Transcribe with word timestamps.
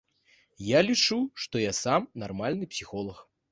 Я 0.67 0.79
лічу, 0.87 1.17
што 1.45 1.55
я 1.65 1.73
сам 1.83 2.09
нармальны 2.25 2.65
псіхолаг. 2.75 3.25